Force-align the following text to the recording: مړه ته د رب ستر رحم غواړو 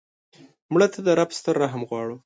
مړه 0.73 0.87
ته 0.93 0.99
د 1.05 1.09
رب 1.19 1.29
ستر 1.37 1.55
رحم 1.63 1.81
غواړو 1.89 2.15